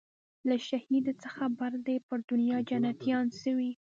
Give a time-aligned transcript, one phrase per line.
[0.49, 3.71] له شهیده څه خبر دي پر دنیا جنتیان سوي